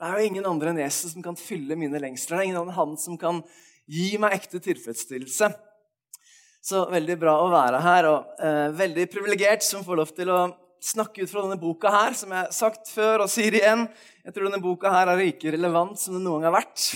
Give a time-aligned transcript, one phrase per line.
[0.00, 2.38] Det er jo ingen andre enn Jesus som kan fylle mine lengsler.
[2.38, 3.42] Det er ingen andre enn han som kan
[3.84, 5.50] gi meg ekte tilfredsstillelse.
[6.64, 10.40] Så veldig bra å være her, og eh, veldig privilegert som får lov til å
[10.80, 13.84] snakke ut fra denne boka her, som jeg har sagt før og sier igjen.
[14.24, 16.88] Jeg tror denne boka her er like relevant som den noen gang har vært.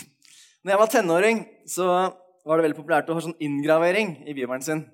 [0.64, 1.93] Når jeg var tenåring, så
[2.41, 4.86] var det veldig populært å ha sånn inngravering i bibelen sin.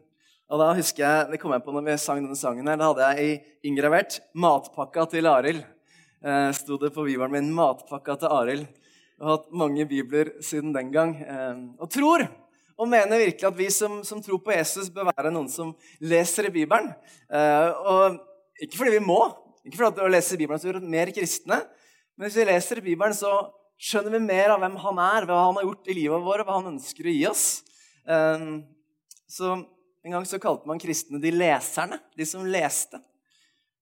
[0.51, 2.67] Og da husker jeg, Det kom jeg på når vi sang denne sangen.
[2.67, 5.63] her, Da hadde jeg inngravert 'Matpakka til Arild'.
[6.21, 8.69] Eh, sto det på bibelen min 'Matpakka til Arild'.
[8.69, 11.17] Jeg har hatt mange bibler siden den gang.
[11.17, 12.29] Eh, og tror
[12.81, 16.49] og mener virkelig at vi som, som, tror på Jesus, bør være noen som leser
[16.49, 16.93] i Bibelen.
[17.29, 18.17] Eh, og
[18.61, 19.21] ikke fordi vi må,
[19.65, 21.61] ikke fordi å lese Bibelen gjør oss mer kristne,
[22.17, 25.43] men hvis vi leser i Bibelen, så skjønner vi mer av hvem han er, hva
[25.45, 27.47] han har gjort i livet vårt, hva han ønsker å gi oss.
[28.09, 28.47] Eh,
[29.29, 29.53] så
[30.05, 33.01] en gang så kalte man kristne de leserne, de som leste.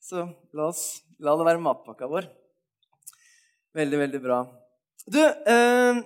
[0.02, 2.28] Så la, oss, la det være matpakka vår.
[3.78, 4.38] Veldig, veldig bra.
[5.08, 6.00] Du, eh,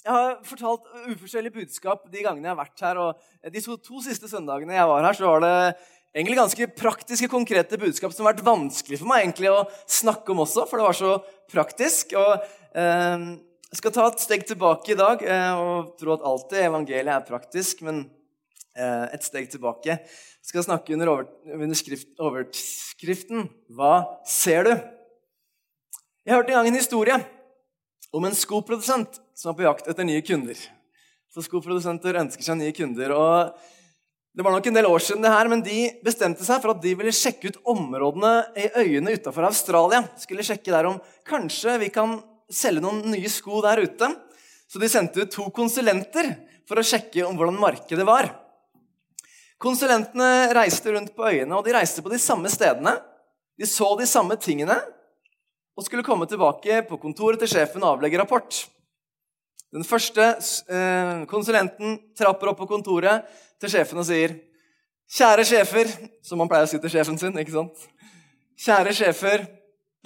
[0.00, 3.00] jeg har fortalt uforskjellige budskap de gangene jeg har vært her.
[3.00, 5.56] og De to, to, siste søndagene jeg var her, så var det
[6.14, 10.42] egentlig ganske praktiske, konkrete budskap som har vært vanskelig for meg egentlig å snakke om
[10.46, 11.12] også, for det var så
[11.52, 12.16] praktisk.
[12.16, 13.26] og eh,
[13.70, 17.28] Jeg skal ta et steg tilbake i dag eh, og tro at alltid evangeliet er
[17.28, 17.84] praktisk.
[17.86, 18.06] men
[18.76, 19.96] et steg tilbake.
[19.98, 21.26] Jeg skal snakke under, over,
[22.18, 24.78] overskriften 'Hva ser du?'
[26.26, 27.16] Jeg hørte en gang en historie
[28.12, 30.58] om en skoprodusent som var på jakt etter nye kunder.
[31.30, 33.12] Så Skoprodusenter ønsker seg nye kunder.
[33.14, 33.54] og
[34.34, 36.82] Det var nok en del år siden, det her, men de bestemte seg for at
[36.82, 40.02] de ville sjekke ut områdene i øyene utafor Australia.
[40.18, 42.18] Skulle sjekke der om kanskje vi kan
[42.50, 44.10] selge noen nye sko der ute.
[44.70, 46.34] Så de sendte ut to konsulenter
[46.66, 48.30] for å sjekke om hvordan markedet var.
[49.60, 52.94] Konsulentene reiste rundt på øyene, og de reiste på de samme stedene.
[53.60, 54.78] De så de samme tingene
[55.76, 58.62] og skulle komme tilbake på kontoret til sjefen og avlegge rapport.
[59.70, 63.28] Den første eh, konsulenten trapper opp på kontoret
[63.60, 64.38] til sjefen og sier
[65.10, 65.88] Kjære sjefer,
[66.22, 67.34] som man pleier å si til sjefen sin.
[67.34, 67.80] ikke sant?
[68.62, 69.42] Kjære sjefer,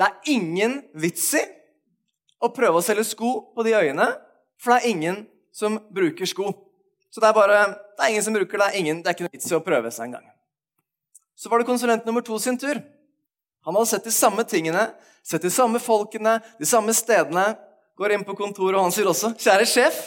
[0.01, 1.43] det er ingen vits i
[2.41, 4.07] å prøve å selge sko på de øyene,
[4.57, 5.19] for det er ingen
[5.53, 6.49] som bruker sko.
[7.15, 7.59] Så det er bare,
[7.95, 8.67] det er ingen som bruker det.
[8.67, 10.25] Er ingen, det er ikke noe vits i å prøve seg engang.
[11.39, 12.81] Så var det konsulent nummer to sin tur.
[13.65, 14.89] Han hadde sett de samme tingene,
[15.23, 17.53] sett de samme folkene, de samme stedene.
[17.95, 20.01] Går inn på kontoret, og han sier også, 'Kjære sjef,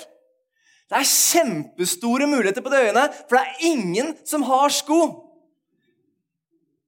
[0.92, 5.24] det er kjempestore muligheter på de øyene, for det er ingen som har sko.'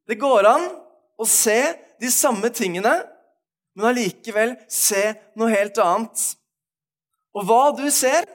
[0.03, 0.67] Det går an
[1.15, 2.91] å se de samme tingene,
[3.75, 6.35] men allikevel se noe helt annet.
[7.31, 8.27] Og hva du ser,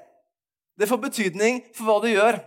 [0.80, 2.40] det får betydning for hva du gjør.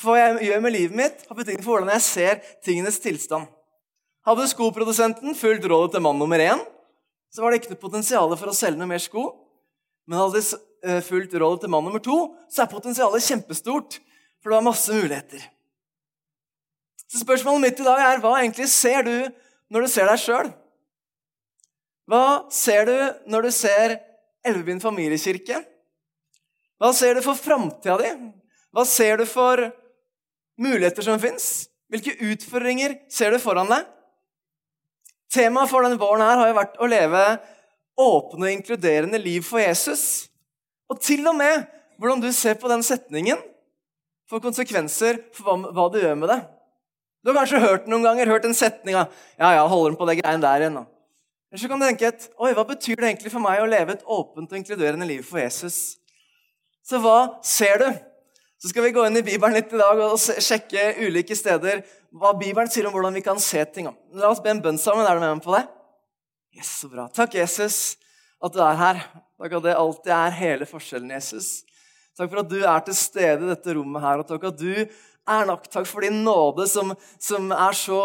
[0.00, 3.48] For hva jeg gjør med livet mitt, har betydning for hvordan jeg ser tingenes tilstand.
[4.26, 6.60] Hadde skoprodusenten fulgt rådet til mann nummer én,
[7.30, 9.28] så var det ikke noe potensial for å selge noe mer sko.
[10.08, 10.58] Men hadde de
[10.88, 12.18] eh, fulgt rådet til mann nummer to,
[12.50, 14.00] så er potensialet kjempestort.
[14.40, 15.42] For det var masse muligheter.
[17.10, 19.14] Så spørsmålet mitt i dag er hva egentlig ser du
[19.70, 20.50] når du ser deg sjøl?
[22.10, 22.96] Hva ser du
[23.30, 23.98] når du ser
[24.46, 25.60] Elvebyen familiekirke?
[26.80, 28.10] Hva ser du for framtida di?
[28.72, 29.66] Hva ser du for
[30.60, 31.68] muligheter som fins?
[31.92, 33.88] Hvilke utfordringer ser du foran deg?
[35.30, 37.24] Temaet for denne våren her har jo vært å leve
[38.00, 40.30] åpne og inkluderende liv for Jesus.
[40.90, 41.68] Og til og med
[42.00, 43.38] hvordan du ser på den setningen,
[44.30, 46.38] får konsekvenser for hva, hva, du gjør med det.
[47.20, 50.08] Du har kanskje hørt noen ganger hørt en setning av ja, ja, holder den på
[50.08, 50.78] det greiene der igjen.
[51.50, 53.98] Eller så kan du tenke et, oi, hva betyr det egentlig for meg å leve
[53.98, 55.99] et åpent og inkluderende liv for Jesus?
[56.90, 57.88] Så hva ser du?
[58.60, 62.32] Så skal vi gå inn i Bibelen litt i dag og sjekke ulike steder hva
[62.34, 63.86] Bibelen sier om hvordan vi kan se ting.
[64.18, 65.06] La oss be en bønn sammen.
[65.06, 65.62] Er du med meg på det?
[66.58, 67.06] Yes, så bra.
[67.14, 67.94] Takk, Jesus,
[68.42, 69.04] at du er her.
[69.38, 71.60] Takk at det alltid er hele forskjellen, Jesus.
[72.18, 74.74] Takk for at du er til stede i dette rommet her, og takk at du
[74.74, 75.70] er nok.
[75.70, 76.90] Takk for din nåde som,
[77.22, 78.02] som er så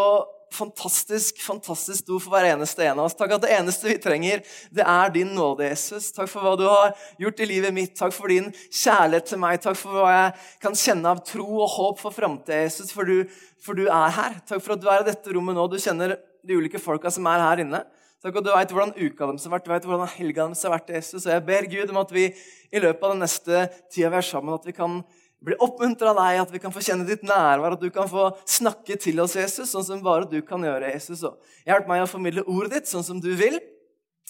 [0.56, 3.16] fantastisk fantastisk stor for hver eneste en av oss.
[3.16, 4.42] Takk at det eneste vi trenger,
[4.74, 6.08] det er din nåde, Jesus.
[6.16, 7.94] Takk for hva du har gjort i livet mitt.
[7.98, 9.60] Takk for din kjærlighet til meg.
[9.64, 10.32] Takk for hva jeg
[10.64, 13.28] kan kjenne av tro og håp for framtida, Jesus, for du,
[13.62, 14.40] for du, er her.
[14.48, 15.68] Takk for at du er i dette rommet nå.
[15.70, 16.16] Du kjenner
[16.46, 17.84] de ulike folka som er her inne.
[18.24, 20.72] Takk at du veit hvordan uka deres har vært, du vet hvordan helga deres har
[20.72, 21.26] vært, Jesus.
[21.26, 22.24] Og jeg ber Gud om at vi
[22.72, 25.02] i løpet av den neste tida vi er sammen, at vi kan
[25.46, 28.28] bli oppmuntra av deg, at vi kan få kjenne ditt nærvær, at du kan få
[28.50, 30.90] snakke til oss, Jesus, sånn som bare du kan gjøre.
[30.96, 31.22] Jesus.
[31.66, 33.60] hjelp meg å formidle ordet ditt sånn som du vil,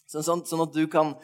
[0.04, 1.14] sånn, sånn, sånn at du kan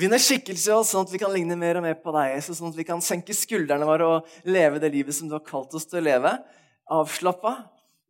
[0.00, 2.60] vinne skikkelse i oss, sånn at vi kan ligne mer og mer på deg, Jesus,
[2.60, 5.72] sånn at vi kan senke skuldrene våre og leve det livet som du har kalt
[5.76, 6.34] oss til å leve.
[6.90, 7.54] Avslappa,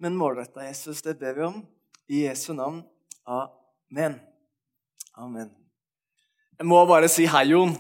[0.02, 1.02] men målretta, Jesus.
[1.04, 1.60] Det ber vi om
[2.10, 2.82] i Jesu navn.
[3.28, 4.18] Amen.
[5.14, 5.54] Amen.
[6.58, 7.76] Jeg må bare si hei, Jon.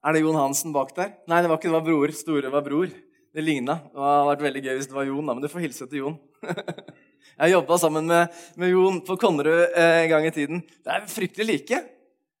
[0.00, 1.12] Er det Jon Hansen bak der?
[1.28, 2.12] Nei, det var ikke det var bror.
[2.16, 2.88] Store var bror.
[3.30, 3.76] Det ligna.
[3.92, 6.06] Det hadde vært veldig gøy hvis det var Jon, da, men du får hilse til
[6.06, 6.16] Jon.
[7.40, 10.64] Jeg jobba sammen med, med, Jon på Konnerud eh, en gang i tiden.
[10.64, 11.82] Det er fryktelig like.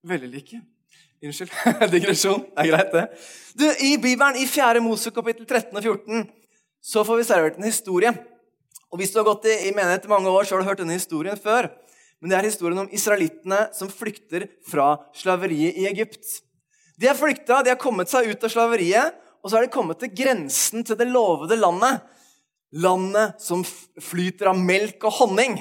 [0.08, 0.62] Veldig like.
[1.20, 1.52] Unnskyld.
[1.94, 2.42] Digresjon.
[2.48, 3.06] Det er greit, det.
[3.60, 4.80] Du, I Bibelen, i 4.
[4.84, 6.26] Mose kapittel 13 og 14,
[6.80, 8.12] så får vi servert en historie.
[8.90, 10.80] Og Hvis du har gått i, i menighet i mange år, så har du hørt
[10.80, 11.68] denne historien før.
[12.20, 16.40] Men det er historien om israelittene som flykter fra slaveriet i Egypt.
[17.00, 19.96] De har flykta, de har kommet seg ut av slaveriet, og så har de kommet
[20.02, 22.02] til grensen til det lovede landet.
[22.76, 25.56] Landet som flyter av melk og honning.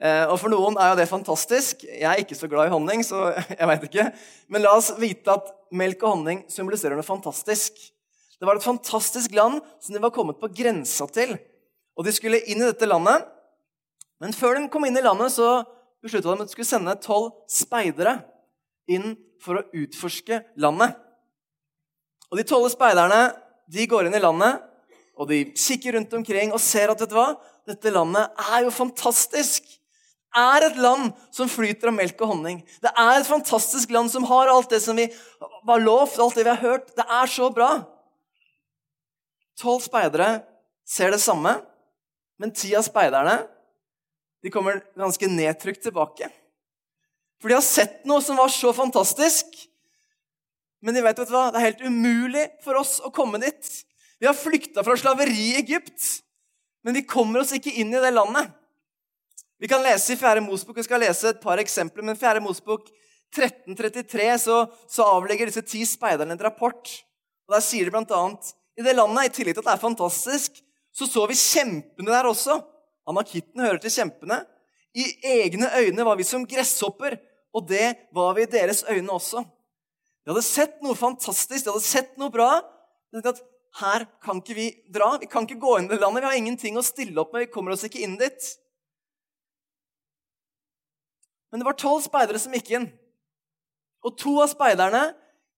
[0.00, 1.84] Eh, og For noen er jo det fantastisk.
[1.84, 3.28] Jeg er ikke så glad i honning, så
[3.58, 4.08] jeg vet ikke.
[4.48, 7.76] Men la oss vite at melk og honning symboliserer noe fantastisk.
[8.40, 11.36] Det var et fantastisk land som de var kommet på grensa til.
[11.92, 13.28] Og de skulle inn i dette landet.
[14.20, 15.60] Men før de kom inn i landet, så
[16.00, 18.22] beslutta de at de skulle sende tolv speidere
[18.88, 20.96] inn for å utforske landet.
[22.30, 23.30] Og De tolv speiderne
[23.70, 24.60] de går inn i landet
[25.20, 27.34] og de kikker rundt omkring og ser at vet du hva?
[27.68, 29.66] dette landet er jo fantastisk.
[30.30, 32.60] Det er et land som flyter av melk og honning.
[32.82, 35.06] Det er et fantastisk land som har alt det som vi
[35.66, 36.88] var lovt, alt det vi har hørt.
[36.96, 37.70] Det er så bra.
[39.60, 40.40] Tolv speidere
[40.88, 41.58] ser det samme,
[42.40, 43.42] men ti av speiderne
[44.40, 46.30] de kommer ganske nedtrykt tilbake.
[47.40, 49.46] For de har sett noe som var så fantastisk.
[50.84, 51.48] Men de vet, vet hva?
[51.52, 53.70] det er helt umulig for oss å komme dit.
[54.20, 56.04] Vi har flykta fra slaveri i Egypt,
[56.84, 58.52] men vi kommer oss ikke inn i det landet.
[59.60, 62.86] Vi kan lese i Fjerde Mosbok, vi skal lese et par eksempler, men Fjerde Mosbok
[63.36, 66.92] 1333 så, så avlegger disse ti speiderne en rapport.
[67.48, 68.20] Og Der sier de bl.a.:
[68.80, 70.62] I det landet, i tillegg til at det er fantastisk,
[70.92, 72.56] så så vi kjempene der også.
[73.08, 74.40] Anakitten hører til kjempene.
[74.96, 75.04] I
[75.44, 77.18] egne øyne var vi som gresshopper,
[77.56, 79.42] og det var vi i deres øyne også.
[80.24, 82.60] De hadde sett noe fantastisk, de hadde sett noe bra.
[83.10, 83.40] De at
[83.80, 85.14] her kan ikke vi dra.
[85.18, 86.22] Vi kan ikke gå inn i det landet.
[86.22, 87.46] Vi har ingenting å stille opp med.
[87.46, 88.50] Vi kommer oss ikke inn dit.
[91.50, 92.88] Men det var tolv speidere som gikk inn.
[94.06, 95.10] Og to av speiderne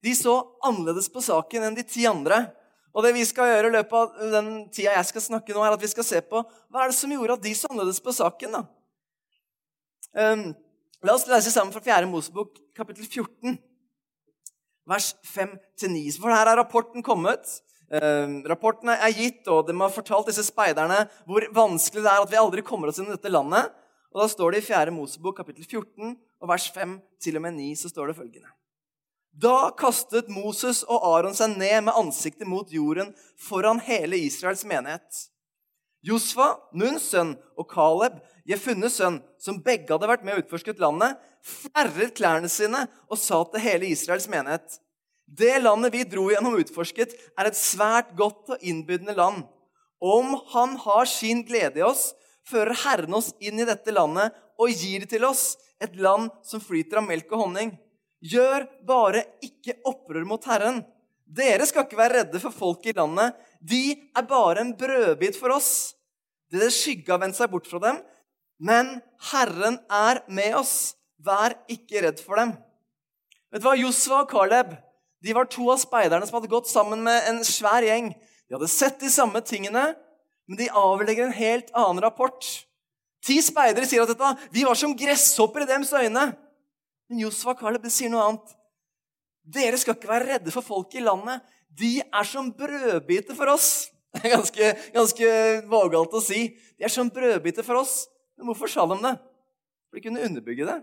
[0.02, 0.34] de så
[0.66, 2.44] annerledes på saken enn de ti andre.
[2.92, 5.76] Og det vi skal gjøre i løpet av den tida jeg skal snakke nå, er
[5.76, 8.12] at vi skal se på hva er det som gjorde at de så annerledes på
[8.16, 8.58] saken.
[8.58, 8.64] da?
[10.12, 10.50] Um,
[11.02, 12.06] la oss lese sammen fra 4.
[12.06, 13.56] Mosebok, kapittel 14,
[14.88, 16.18] vers 5-9.
[16.20, 17.58] For her er rapporten kommet.
[17.92, 22.30] Eh, rapporten er gitt, og de har fortalt disse speiderne hvor vanskelig det er at
[22.30, 23.72] vi aldri kommer oss inn i dette landet.
[24.12, 24.92] Og Da står det i 4.
[24.94, 28.52] Mosebok, kapittel 14, og vers 5 til og med 9, så står det følgende.
[29.32, 35.31] Da kastet Moses og Aron seg ned med ansiktet mot jorden foran hele Israels menighet.
[36.02, 38.18] Josfa, Nuns sønn, og Caleb,
[38.48, 43.42] Jefunnes sønn, som begge hadde vært med og utforsket landet, flerret klærne sine og sa
[43.50, 44.80] til hele Israels menighet.:
[45.26, 49.44] Det landet vi dro gjennom utforsket, er et svært godt og innbydende land.
[50.02, 52.12] Om Han har sin glede i oss,
[52.44, 56.98] fører Herren oss inn i dette landet og gir til oss, et land som flyter
[56.98, 57.72] av melk og honning.
[58.22, 60.82] Gjør bare ikke opprør mot Herren.
[61.32, 63.36] Dere skal ikke være redde for folk i landet.
[63.60, 65.94] De er bare en brødbit for oss.
[66.52, 68.02] Deres skygge har vendt seg bort fra dem.
[68.60, 68.98] Men
[69.32, 70.94] Herren er med oss.
[71.22, 72.52] Vær ikke redd for dem.
[73.52, 73.78] Vet du hva?
[73.78, 74.74] Josua og Caleb
[75.22, 78.10] de var to av speiderne som hadde gått sammen med en svær gjeng.
[78.50, 79.92] De hadde sett de samme tingene,
[80.50, 82.42] men de avlegger en helt annen rapport.
[83.22, 86.32] Ti speidere sier at dette, vi var som gresshopper i deres øyne.
[87.06, 88.56] Men Josfa Caleb sier noe annet.
[89.42, 91.42] Dere skal ikke være redde for folk i landet.
[91.72, 93.88] De er som brødbiter for oss.
[94.12, 95.28] Det er ganske, ganske
[95.72, 96.50] vågalt å si.
[96.76, 98.02] De er som brødbiter for oss.
[98.36, 99.14] Men hvorfor sa de det?
[99.88, 100.78] For de kunne underbygge det.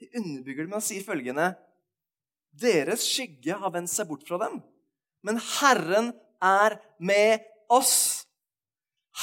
[0.00, 1.52] De underbygger det med å si følgende
[2.54, 4.60] Deres skygge har vendt seg bort fra dem,
[5.26, 8.26] men Herren er med oss.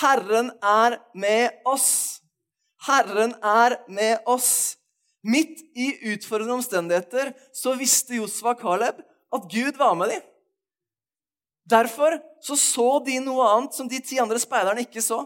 [0.02, 2.20] Herren er med oss.
[2.88, 4.76] Herren er med oss.
[5.22, 10.24] Midt i utfordrende omstendigheter så visste Josfa Caleb at Gud var med dem.
[11.72, 15.22] Derfor så, så de noe annet som de ti andre speiderne ikke så.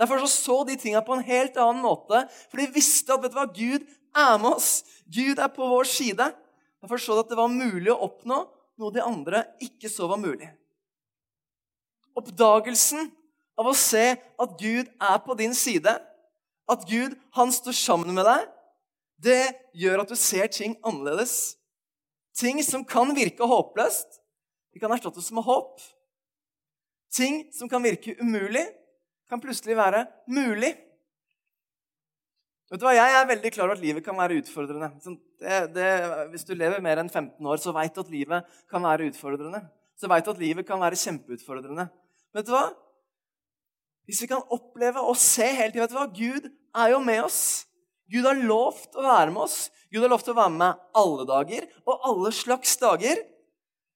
[0.00, 3.32] Derfor så, så de tinga på en helt annen måte, for de visste at vet
[3.32, 3.84] du hva, Gud
[4.16, 4.70] er med oss.
[5.08, 6.30] Gud er på vår side.
[6.80, 8.44] Derfor så de at det var mulig å oppnå
[8.80, 10.48] noe de andre ikke så var mulig.
[12.16, 13.10] Oppdagelsen
[13.60, 15.92] av å se at Gud er på din side,
[16.70, 18.46] at Gud han står sammen med deg,
[19.20, 21.56] det gjør at du ser ting annerledes.
[22.36, 24.20] Ting som kan virke håpløst,
[24.72, 25.80] de kan erstattes med håp.
[27.12, 28.64] Ting som kan virke umulig,
[29.28, 30.72] kan plutselig være mulig.
[32.70, 34.92] Vet du hva, Jeg er veldig klar over at livet kan være utfordrende.
[35.02, 35.88] Sånn, det, det,
[36.30, 39.64] hvis du lever mer enn 15 år, så veit du at livet kan være utfordrende.
[39.98, 41.88] Så veit du at livet kan være kjempeutfordrende.
[42.36, 42.68] Vet du hva?
[44.06, 46.06] Hvis vi kan oppleve og se hele tiden vet du hva?
[46.14, 46.46] Gud
[46.78, 47.40] er jo med oss.
[48.10, 49.58] Gud har lovt å være med oss.
[49.90, 53.22] Gud har lovt å være med alle dager og alle slags dager.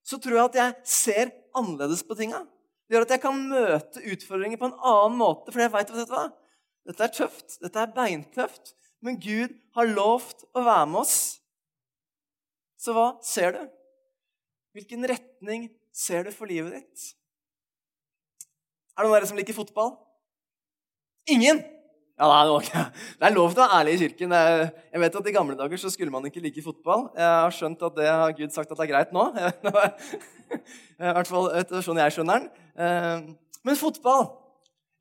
[0.05, 2.45] Så tror jeg at jeg ser annerledes på tinga.
[2.85, 5.51] Det gjør at jeg kan møte utfordringer på en annen måte.
[5.51, 6.41] For jeg vet, at du?
[6.85, 11.17] Dette er tøft, dette er beintøft, men Gud har lovt å være med oss.
[12.77, 13.63] Så hva ser du?
[14.77, 17.07] Hvilken retning ser du for livet ditt?
[18.95, 19.95] Er det noen av dere som liker fotball?
[21.33, 21.63] Ingen?
[22.15, 22.29] Ja,
[23.19, 24.35] Det er lov til å være ærlig i kirken.
[24.35, 27.09] Jeg vet at I gamle dager så skulle man ikke like fotball.
[27.17, 29.27] Jeg har skjønt at det har Gud sagt at det er greit nå.
[31.03, 31.51] I hvert fall
[31.83, 32.49] sånn jeg skjønner den.
[32.79, 34.29] Eh, men fotball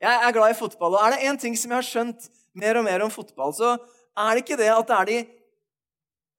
[0.04, 0.96] jeg er glad i fotball.
[0.96, 2.26] Og er det én ting som jeg har skjønt
[2.60, 3.76] mer og mer om fotball, så
[4.18, 5.18] er det ikke det at det er de,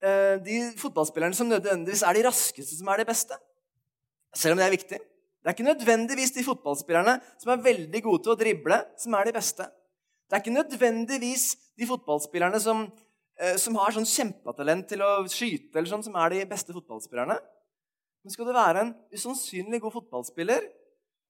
[0.06, 3.36] eh, de fotballspillerne som nødvendigvis er de raskeste, som er de beste.
[4.36, 5.00] Selv om det er viktig.
[5.00, 9.28] Det er ikke nødvendigvis de fotballspillerne som er veldig gode til å drible, som er
[9.28, 9.66] de beste.
[10.26, 12.86] Det er ikke nødvendigvis de fotballspillerne som,
[13.38, 17.38] eh, som har sånn kjempetalent til å skyte, eller sånn, som er de beste fotballspillerne.
[18.24, 20.66] Men skal du være en usannsynlig god fotballspiller,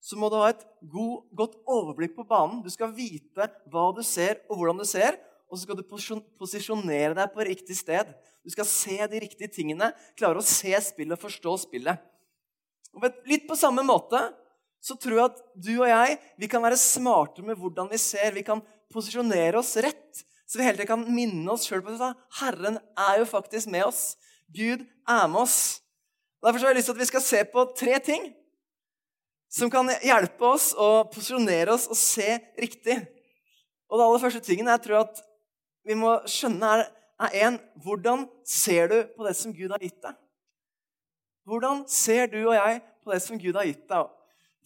[0.00, 2.62] så må du ha et god, godt overblikk på banen.
[2.64, 5.18] Du skal vite hva du ser, og hvordan du ser.
[5.46, 5.84] Og så skal du
[6.40, 8.08] posisjonere deg på riktig sted.
[8.42, 12.02] Du skal se de riktige tingene, klare å se spillet og forstå spillet.
[12.96, 14.20] Og litt på samme måte
[14.82, 18.32] så tror jeg at du og jeg vi kan være smarte med hvordan vi ser.
[18.34, 18.62] Vi kan
[18.92, 23.20] posisjonere oss rett, så vi hele tiden kan minne oss sjøl på at Herren er
[23.20, 24.14] jo faktisk med oss.
[24.54, 25.80] Gud er med oss.
[26.44, 28.28] Derfor har jeg lyst til at vi skal se på tre ting
[29.50, 32.98] som kan hjelpe oss å posisjonere oss og se riktig.
[33.90, 35.22] Og det aller første tingen jeg tror at
[35.86, 36.86] vi må skjønne, er,
[37.26, 40.18] er en, hvordan ser du på det som Gud har gitt deg?
[41.46, 44.15] Hvordan ser du og jeg på det som Gud har gitt deg?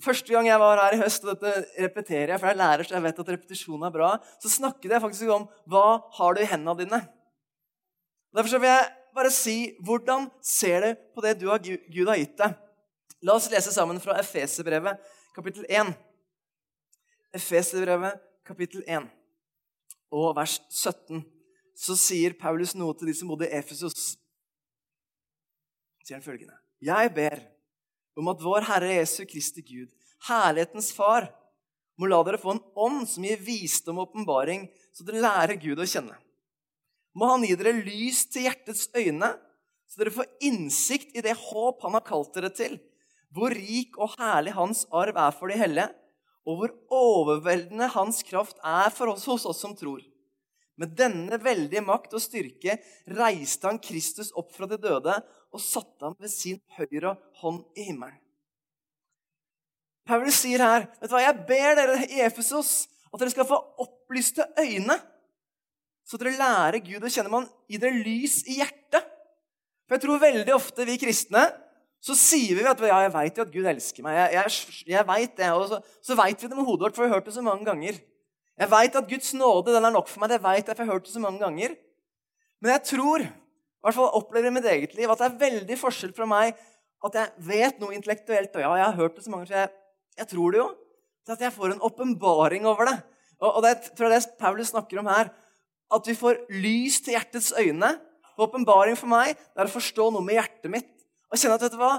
[0.01, 2.87] Første gang jeg var her i høst, og dette repeterer jeg, for jeg er lærer,
[2.87, 5.85] så jeg vet at repetisjon er bra, så snakket jeg faktisk om hva
[6.17, 7.01] har du i hendene dine.
[8.37, 12.39] Derfor vil jeg bare si hvordan ser du på det du har, Gud har gitt
[12.41, 12.57] deg?
[13.27, 14.97] La oss lese sammen fra Efeserbrevet,
[15.37, 15.93] kapittel 1.
[17.37, 18.17] Efeserbrevet,
[18.49, 19.11] kapittel 1,
[20.17, 21.21] og vers 17.
[21.77, 24.15] Så sier Paulus noe til de som bodde i Efesos.
[26.05, 27.37] sier han følgende.: Jeg ber
[28.21, 29.91] om at vår Herre Jesu Kristi Gud,
[30.29, 31.31] herlighetens Far,
[32.01, 35.81] må la dere få en ånd som gir visdom og åpenbaring, så dere lærer Gud
[35.81, 36.17] å kjenne.
[37.17, 39.35] Må Han gi dere lys til hjertets øyne,
[39.91, 42.79] så dere får innsikt i det håp Han har kalt dere til
[43.35, 45.91] hvor rik og herlig hans arv er for de hellige,
[46.49, 50.01] og hvor overveldende hans kraft er for oss hos oss som tror.
[50.81, 52.79] Med denne veldige makt og styrke
[53.19, 55.19] reiste han Kristus opp fra de døde
[55.51, 58.19] og satte ham ved sin høyre hånd i himmelen.
[60.07, 63.59] Paulus sier her vet du hva, Jeg ber dere i Efesos at dere skal få
[63.83, 64.97] opplyste øyne,
[66.07, 67.31] så dere lærer Gud å kjenne.
[67.31, 69.07] Man gir dere lys i hjertet.
[69.87, 71.45] For jeg tror veldig ofte vi kristne
[72.01, 74.17] så sier vi at ja, jeg veit jo at Gud elsker meg.
[74.17, 77.05] Jeg, jeg, jeg vet det, og Så, så veit vi det med hodet vårt, for
[77.05, 77.99] vi har hørt det så mange ganger.
[78.61, 80.33] Jeg veit at Guds nåde den er nok for meg.
[80.33, 81.77] Det vet jeg, for jeg har hørt det så mange ganger.
[82.61, 83.27] Men jeg tror,
[83.81, 86.59] i hvert fall opplever i mitt eget liv, at det er veldig forskjell fra meg
[87.07, 88.53] at jeg vet noe intellektuelt.
[88.53, 90.67] Og ja, jeg har hørt det så mange ganger, så jeg, tror det jo.
[91.25, 92.99] Til at jeg får en åpenbaring over det.
[93.41, 95.33] Og, og det tror jeg det Paulus snakker om her.
[95.91, 97.95] At vi får lys til hjertets øyne.
[98.41, 100.93] Åpenbaring for meg det er å forstå noe med hjertet mitt
[101.31, 101.93] og kjenne at vet du hva?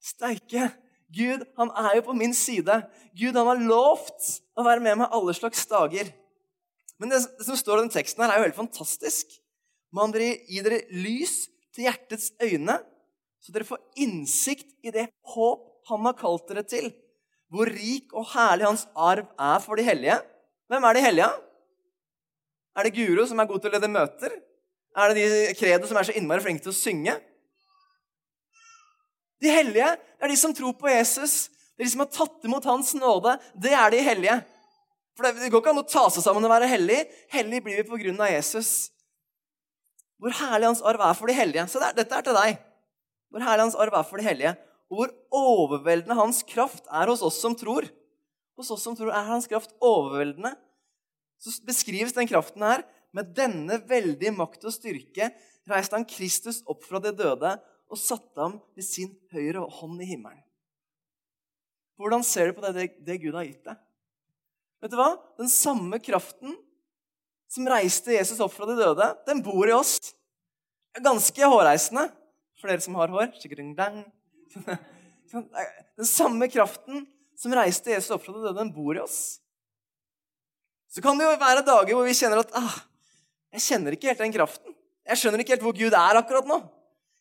[0.00, 0.68] Steike,
[1.12, 2.76] Gud han er jo på min side.
[3.18, 6.08] Gud han har lovt å være med meg alle slags dager.
[6.96, 9.36] Men det, det som står i den teksten, her er jo helt fantastisk.
[9.94, 12.78] Man vil gi dere lys til hjertets øyne,
[13.40, 16.90] så dere får innsikt i det håp han har kalt dere til.
[17.48, 20.18] Hvor rik og herlig hans arv er for de hellige.
[20.68, 21.30] Hvem er de hellige?
[22.76, 24.34] Er det Guro som er god til å lede møter?
[24.98, 27.14] Er det de kredo som er så innmari flinke til å synge?
[29.40, 31.48] De hellige er de som tror på Jesus.
[31.78, 33.36] Det er de som har tatt imot hans nåde.
[33.54, 34.38] Det er de hellige.
[35.16, 37.00] For Det går ikke an å ta seg sammen og være hellig.
[37.32, 38.30] Hellig blir vi pga.
[38.34, 38.90] Jesus.
[40.18, 41.66] Hvor herlig hans arv er for de hellige.
[41.70, 42.58] Se det er, dette er til deg.
[43.30, 44.54] Hvor herlig hans arv er for de hellige.
[44.88, 47.86] Og hvor overveldende hans kraft er hos oss som tror.
[48.58, 50.54] Hos oss som tror er hans kraft overveldende.
[51.38, 52.82] Så beskrives den kraften her.
[53.14, 55.30] Med denne veldige makt og styrke
[55.68, 57.54] reiste han Kristus opp fra de døde
[57.88, 60.42] og satte ham ved sin høyre hånd i himmelen.
[61.98, 63.78] Hvordan ser du på det, det, det Gud har gitt deg?
[64.82, 65.10] Vet du hva?
[65.40, 66.54] Den samme kraften
[67.48, 69.98] som reiste Jesus opp fra de døde, den bor i oss.
[70.98, 72.08] Ganske hårreisende
[72.58, 73.28] for dere som har hår.
[75.98, 77.04] Den samme kraften
[77.38, 79.38] som reiste Jesus opp fra de døde, den bor i oss.
[80.88, 82.78] Så kan det jo være dager hvor vi kjenner at ah,
[83.54, 84.74] jeg kjenner ikke helt den kraften.
[85.08, 86.58] Jeg skjønner ikke helt hvor Gud er akkurat nå.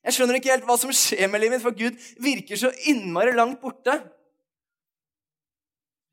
[0.08, 3.34] Jeg skjønner ikke helt hva som skjer med livet mitt, for Gud virker så innmari
[3.36, 3.98] langt borte.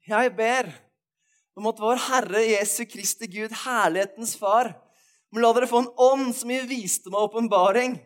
[0.08, 0.70] Jeg ber
[1.54, 4.72] om at vår Herre Jesu Kristi Gud, herlighetens Far,
[5.32, 7.96] må la dere få en ånd som gir visdom og åpenbaring,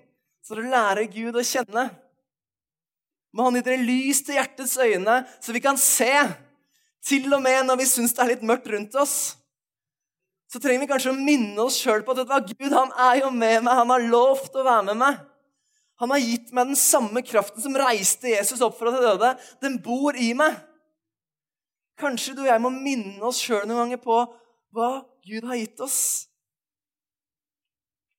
[0.44, 1.88] så dere lærer Gud å kjenne.
[3.36, 6.12] Må Han gi dere lys til hjertets øyne, så vi kan se,
[7.04, 9.16] til og med når vi syns det er litt mørkt rundt oss.
[10.48, 13.66] Så trenger vi kanskje å minne oss sjøl på at Gud han er jo med
[13.66, 13.74] meg.
[13.76, 15.18] Han har lovt å være med meg.
[16.00, 19.32] Han har gitt meg den samme kraften som reiste Jesus opp fra de døde.
[19.60, 20.56] Den bor i meg.
[21.98, 24.20] Kanskje du og jeg må minne oss sjøl noen ganger på
[24.74, 24.90] hva
[25.26, 26.00] Gud har gitt oss.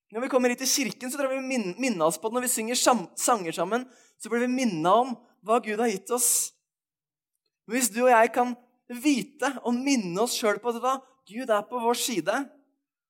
[0.10, 2.38] Når vi kommer hit til kirken, så tror jeg vi minne oss på det.
[2.38, 2.80] Når vi synger
[3.16, 3.86] sanger sammen,
[4.18, 5.14] så blir vi minna om
[5.46, 6.50] hva Gud har gitt oss.
[7.68, 8.56] Men hvis du og jeg kan
[8.90, 12.40] vite og minne oss sjøl på at Gud er på vår side,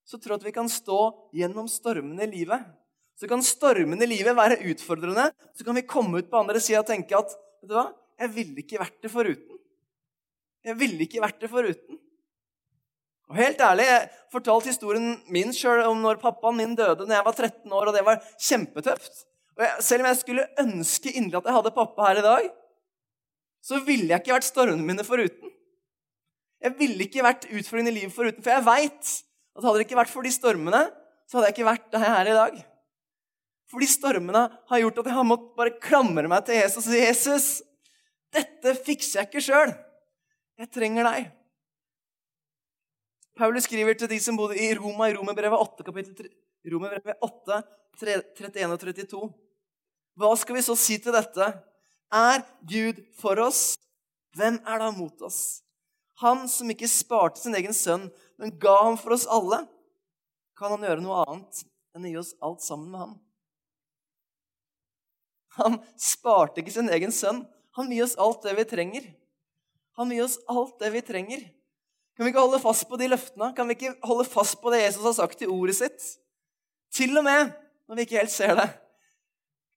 [0.03, 0.99] så tror jeg at vi kan stå
[1.37, 2.67] gjennom stormene i livet.
[3.15, 5.29] Så kan stormene i livet være utfordrende.
[5.55, 7.87] Så kan vi komme ut på andre sida og tenke at vet du hva,
[8.19, 9.48] jeg ville ikke vært det foruten.
[10.65, 11.99] Jeg ville ikke vært det foruten.
[13.29, 17.25] Og helt ærlig, Jeg fortalte historien min sjøl om når pappaen min døde da jeg
[17.25, 19.25] var 13 år, og det var kjempetøft.
[19.57, 22.49] Og jeg, Selv om jeg skulle ønske inderlig at jeg hadde pappa her i dag,
[23.61, 25.51] så ville jeg ikke vært stormene mine foruten.
[26.63, 29.11] Jeg ville ikke vært utfordrende i livet foruten, for jeg veit
[29.55, 30.81] at hadde det ikke vært for de stormene,
[31.27, 32.57] så hadde jeg ikke vært her i dag.
[33.69, 36.89] For de stormene har gjort at jeg har måttet bare klamre meg til Jesus og
[36.89, 37.47] si, 'Jesus,
[38.33, 39.73] dette fikser jeg ikke sjøl.
[40.59, 41.29] Jeg trenger deg.'
[43.39, 46.27] Paulus skriver til de som bodde i Roma i Romerbrevet 8, kapittel 3,
[46.73, 47.61] Romerbrevet 8,
[48.03, 49.29] 31 og 32.
[50.19, 51.47] Hva skal vi så si til dette?
[52.11, 53.77] Er Gud for oss?
[54.35, 55.61] Hvem er da mot oss?
[56.19, 59.61] Han som ikke sparte sin egen sønn, men ga ham for oss alle.
[60.59, 61.63] Kan han gjøre noe annet
[61.95, 63.15] enn å gi oss alt sammen med ham?
[65.59, 67.45] Han sparte ikke sin egen sønn.
[67.79, 69.07] Han gir gi oss alt det vi trenger.
[69.99, 71.41] Han vil gi oss alt det vi trenger.
[72.15, 73.51] Kan vi ikke holde fast på de løftene?
[73.55, 76.05] Kan vi ikke holde fast på det Jesus har sagt i ordet sitt?
[76.95, 77.51] Til og med
[77.89, 78.69] når vi ikke helt ser det.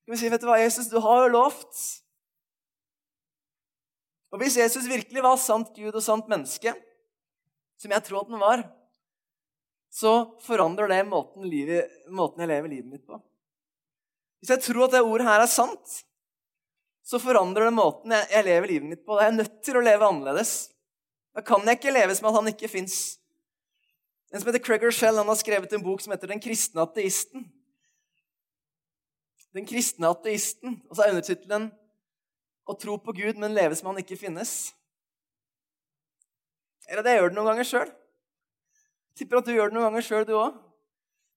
[0.03, 2.03] Kan vi si, 'Vet du hva, Jesus, du har jo lovt.'
[4.33, 6.73] Og Hvis Jesus virkelig var sant Gud og sant menneske,
[7.79, 8.63] som jeg tror at han var,
[9.93, 13.19] så forandrer det måten, livet, måten jeg lever livet mitt på.
[14.41, 15.99] Hvis jeg tror at det ordet her er sant,
[17.03, 19.19] så forandrer det måten jeg, jeg lever livet mitt på.
[19.19, 20.53] Jeg er nødt til å leve annerledes.
[21.35, 22.99] Da kan jeg ikke leve som at han ikke fins.
[24.33, 27.49] En som heter Craig Shell, han har skrevet en bok som heter 'Den kristne ateisten'.
[29.53, 30.81] Den kristne ateisten.
[30.89, 31.73] Og så er undertittelen
[32.69, 34.73] 'Å tro på Gud, men leve som han ikke finnes'.
[36.89, 37.93] Eller det gjør du noen ganger sjøl.
[39.17, 40.55] Tipper at du gjør det noen ganger sjøl, du òg.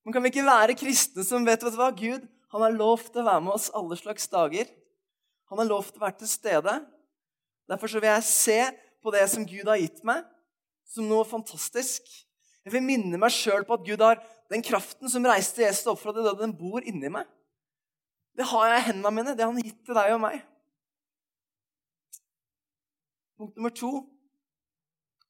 [0.06, 1.92] Men kan vi ikke være kristne som vet, vet du hva?
[1.92, 4.70] Gud han har lovt å være med oss alle slags dager.
[5.52, 6.76] Han har lovt å være til stede.
[7.70, 8.60] Derfor så vil jeg se
[9.04, 10.24] på det som Gud har gitt meg,
[10.90, 12.08] som noe fantastisk.
[12.66, 16.02] Jeg vil minne meg sjøl på at Gud har den kraften som reiste Jesus opp
[16.02, 17.30] fra det døde, den bor inni meg.
[18.36, 19.36] Det har jeg i hendene mine.
[19.38, 20.42] Det har han gitt til deg og meg.
[23.36, 23.94] Punkt nummer to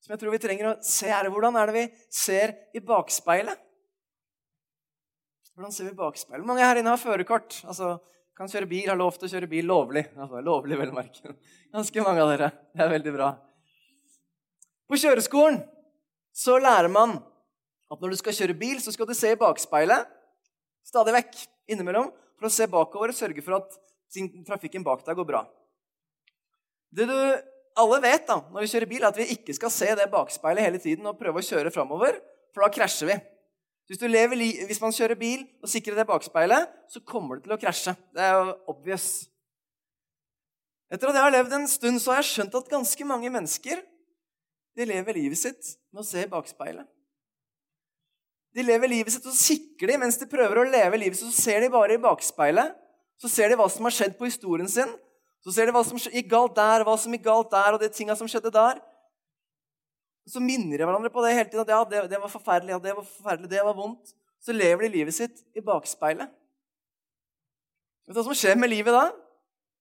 [0.05, 3.57] som jeg tror vi trenger å se, er hvordan er det vi ser i bakspeilet.
[5.55, 6.45] Hvordan ser vi i bakspeilet?
[6.45, 7.55] Mange her inne har førerkort.
[7.65, 7.95] Altså,
[8.35, 10.03] kan kjøre bil, har lov til å kjøre bil lovlig.
[10.17, 10.91] Altså, lovlig, vel.
[11.75, 12.51] Ganske mange av dere.
[12.75, 13.29] Det er veldig bra.
[14.85, 15.61] På kjøreskolen
[16.35, 17.15] så lærer man
[17.91, 20.09] at når du skal kjøre bil, så skal du se i bakspeilet
[20.85, 21.37] stadig vekk
[21.71, 23.77] innimellom for å se bakover og sørge for at
[24.47, 25.45] trafikken bak deg går bra.
[26.95, 27.17] Det du
[27.75, 30.63] alle vet da, når vi kjører bil, er at vi ikke skal se det bakspeilet
[30.63, 32.19] hele tiden og prøve å kjøre framover,
[32.55, 33.17] for da krasjer vi.
[33.85, 34.01] Hvis,
[34.65, 37.93] hvis, man kjører bil og sikrer det bakspeilet, så kommer det til å krasje.
[38.15, 39.27] Det er jo obvious.
[40.89, 43.83] Etter at jeg har levd en stund, så har jeg skjønt at ganske mange mennesker
[44.75, 46.87] de lever livet sitt med å se i bakspeilet.
[48.55, 51.45] De lever livet sitt, og sikrer de mens de prøver å leve livet sitt, så
[51.49, 52.73] ser de bare i bakspeilet.
[53.21, 54.89] Så ser de hva som har skjedd på historien sin.
[55.43, 57.91] Så ser de hva som gikk galt der, hva som gikk galt der, og de
[57.93, 58.79] tinga som skjedde der.
[60.25, 61.65] Så minner de hverandre på det hele tiden.
[61.65, 64.15] At ja, det, det, var forferdelig, ja, det var forferdelig, det var vondt.
[64.41, 66.31] Så lever de livet sitt i bakspeilet.
[68.05, 69.07] Vet du hva som skjer med livet da?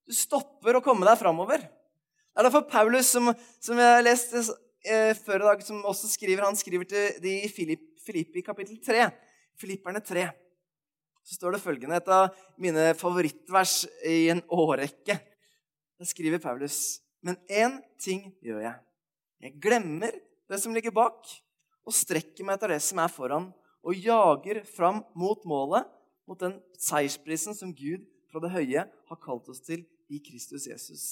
[0.04, 1.64] Du stopper å komme deg framover.
[1.64, 3.30] Det er derfor Paulus, som,
[3.62, 4.42] som jeg leste
[4.84, 8.80] eh, før i dag, som også skriver, han skriver til de i Filipp, Filippi kapittel
[8.84, 9.06] 3.
[9.60, 10.26] Filipperne 3.
[11.24, 15.16] Så står det følgende, et av mine favorittvers i en årrekke.
[15.96, 18.74] Da skriver Paulus.: Men én ting gjør jeg.
[19.40, 20.18] Jeg glemmer
[20.50, 21.28] det som ligger bak,
[21.84, 23.50] og strekker meg etter det som er foran,
[23.84, 25.86] og jager fram mot målet,
[26.28, 31.04] mot den seiersprisen som Gud fra det høye har kalt oss til i Kristus Jesus.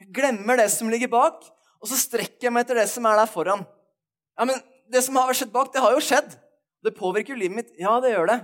[0.00, 1.42] Jeg glemmer det som ligger bak,
[1.78, 3.64] og så strekker jeg meg etter det som er der foran.
[4.38, 6.30] Ja, men Det som har skjedd bak, det har jo skjedd.
[6.80, 7.72] Det påvirker jo livet mitt.
[7.76, 8.38] Ja, det gjør det.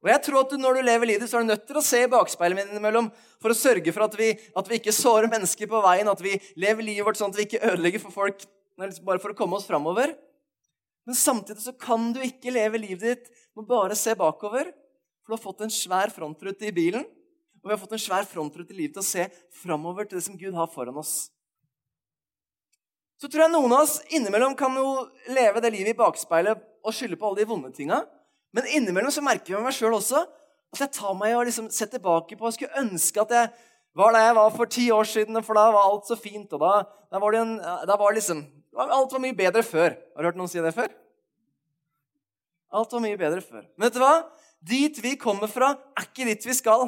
[0.00, 1.84] Og jeg tror at du, Når du lever livet, så er du nødt til å
[1.84, 3.10] se i bakspeilet innimellom
[3.42, 6.32] for å sørge for at vi, at vi ikke sårer mennesker på veien, at vi
[6.56, 8.46] lever livet vårt sånn at vi ikke ødelegger for folk
[8.78, 10.14] bare for å komme oss framover.
[11.06, 14.70] Men samtidig så kan du ikke leve livet ditt med bare se bakover.
[15.22, 17.04] For du har fått en svær frontrute i bilen,
[17.62, 19.28] og vi har fått en svær frontrute i livet til å se
[19.62, 21.30] framover til det som Gud har foran oss
[23.22, 26.94] så tror jeg noen av oss innimellom kan jo leve det livet i bakspeilet og
[26.96, 28.00] skylde på alle de vonde tinga.
[28.50, 30.24] Men innimellom så merker jeg meg sjøl også
[30.72, 33.52] at jeg tar meg og liksom ser tilbake på og skulle ønske at jeg
[33.94, 36.50] var der jeg var for ti år siden, for da var alt så fint.
[36.56, 36.72] og Da,
[37.12, 37.54] da var det en,
[37.86, 38.40] da var liksom,
[38.72, 39.96] Alt var mye bedre før.
[39.96, 40.92] Har du hørt noen si det før?
[42.72, 43.66] Alt var mye bedre før.
[43.76, 44.14] Men vet du hva?
[44.62, 46.86] Dit vi kommer fra, er ikke dit vi skal.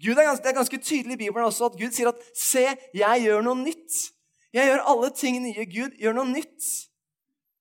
[0.00, 2.64] Gud er ganske, det er ganske tydelig i Bibelen også at Gud sier at 'se,
[2.94, 4.10] jeg gjør noe nytt'.
[4.54, 5.66] Jeg gjør alle ting nye.
[5.66, 6.62] Gud gjør noe nytt.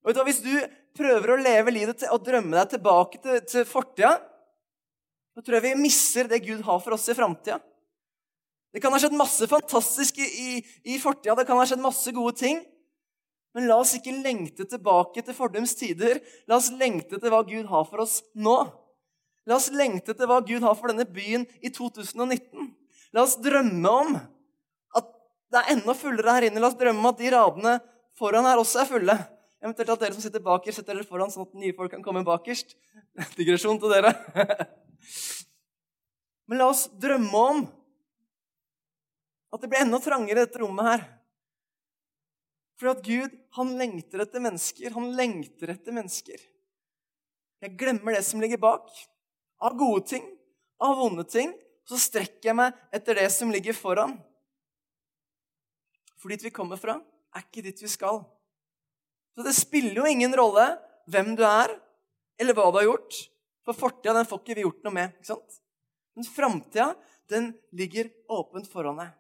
[0.04, 0.28] Og vet du, hva?
[0.30, 0.54] Hvis du
[0.98, 4.22] prøver å leve livet og drømme deg tilbake til, til fortida,
[5.34, 7.60] så tror jeg vi mister det Gud har for oss i framtida.
[8.74, 10.52] Det kan ha skjedd masse fantastisk i, i,
[10.94, 12.62] i fortida, det kan ha skjedd masse gode ting.
[13.54, 16.22] Men la oss ikke lengte tilbake til fordums tider.
[16.50, 18.56] La oss lengte til hva Gud har for oss nå.
[19.50, 22.72] La oss lengte til hva Gud har for denne byen i 2019.
[23.14, 24.16] La oss drømme om
[24.98, 25.12] at
[25.54, 26.64] det er enda fullere her inne.
[26.64, 27.78] La oss drømme om at de radene
[28.18, 29.18] foran her også er fulle.
[29.64, 32.26] Eventuelt at dere som sitter bakerst, setter dere foran, sånn at nye folk kan komme
[32.28, 32.74] bakerst.
[33.38, 34.12] Digresjon til dere.
[36.50, 37.62] Men la oss drømme om
[39.54, 41.06] at det blir enda trangere dette rommet her.
[42.84, 44.92] For at Gud han lengter etter mennesker.
[44.92, 46.42] Han lengter etter mennesker.
[47.64, 48.90] Jeg glemmer det som ligger bak.
[49.64, 50.26] Av gode ting,
[50.84, 51.54] av vonde ting.
[51.88, 54.18] Så strekker jeg meg etter det som ligger foran.
[56.20, 56.98] For dit vi kommer fra,
[57.32, 58.20] er ikke dit vi skal.
[59.32, 60.68] Så det spiller jo ingen rolle
[61.08, 61.72] hvem du er,
[62.36, 63.16] eller hva du har gjort.
[63.64, 65.16] For fortida får ikke vi gjort noe med.
[65.16, 65.60] ikke sant?
[66.20, 66.92] Men framtida
[67.32, 69.16] den ligger åpent foran deg.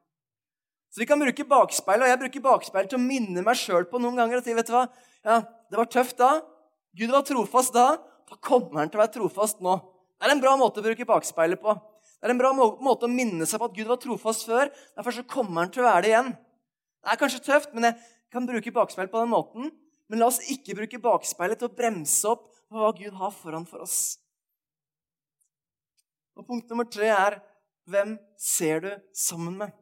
[0.93, 3.97] Så vi kan bruke bakspeil, og jeg bruker bakspeil til å minne meg sjøl på
[4.01, 4.83] noen ganger at vet du hva?
[5.25, 5.39] Ja,
[5.73, 6.35] det var tøft da.
[6.93, 7.95] Gud var trofast da.
[8.29, 9.73] Da kommer han til å være trofast nå.
[10.21, 11.73] Det er en bra måte å bruke bakspeilet på.
[11.73, 14.69] Det er en bra måte å minne seg på at Gud var trofast før.
[14.93, 16.31] Derfor så kommer han til å være det igjen.
[17.01, 17.97] Det er kanskje tøft, men jeg
[18.31, 19.73] kan bruke bakspeilet på den måten.
[20.13, 23.65] Men la oss ikke bruke bakspeilet til å bremse opp på hva Gud har foran
[23.65, 24.19] for oss.
[26.37, 27.41] Og Punkt nummer tre er
[27.89, 29.79] hvem ser du sammen med?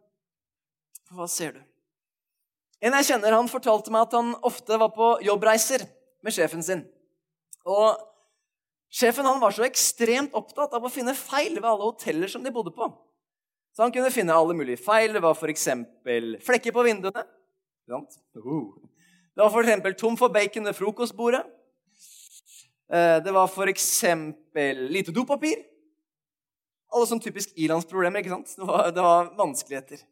[1.11, 1.61] For hva ser du?
[2.81, 5.83] En jeg kjenner, han fortalte meg at han ofte var på jobbreiser
[6.23, 6.87] med sjefen sin.
[7.67, 7.99] Og
[8.91, 12.51] Sjefen han var så ekstremt opptatt av å finne feil ved alle hoteller som de
[12.51, 12.89] bodde på.
[13.71, 15.13] Så han kunne finne alle mulige feil.
[15.15, 15.69] Det var f.eks.
[16.43, 17.23] flekker på vinduene.
[17.87, 19.95] Det var f.eks.
[20.01, 21.45] tom for bacon ved frokostbordet.
[22.91, 23.87] Eh, det var f.eks.
[24.91, 25.63] lite dopapir.
[26.91, 28.19] Alle sånne typisk ilandsproblemer.
[28.19, 28.51] ikke sant?
[28.59, 30.03] Det var, det var, vanskeligheter.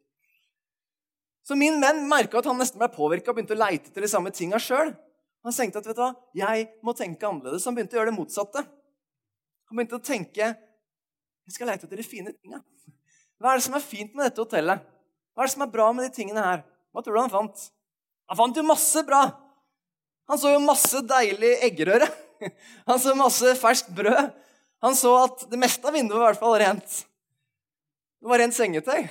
[1.46, 4.10] Så min venn merka at han nesten ble påvirka og begynte å leite etter de
[4.12, 4.92] samme tinga sjøl.
[5.46, 7.64] Han tenkte at vet du hva, jeg må tenke annerledes.
[7.66, 8.64] Han begynte å gjøre det motsatte.
[9.70, 10.50] Han begynte å tenke
[11.50, 12.60] jeg skal leite etter de fine tinga.
[13.40, 14.84] Hva er det som er fint med dette hotellet?
[15.34, 16.60] Hva er det som er bra med de tingene her?
[16.94, 17.62] Hva tror du han fant?
[18.30, 19.24] Han fant jo masse bra.
[20.30, 22.06] Han så jo masse deilig eggerøre.
[22.88, 24.30] Han så masse ferskt brød.
[24.80, 26.94] Han så at det meste av vinduet var i hvert fall rent.
[28.22, 29.10] Det var rent sengetøy.